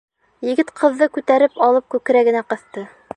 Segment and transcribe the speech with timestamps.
[0.47, 2.87] Егет ҡыҙҙы күтәреп алып күкрәгенә ҡыҫты.